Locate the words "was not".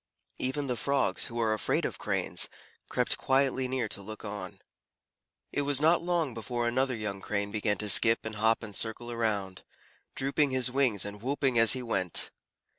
5.61-6.01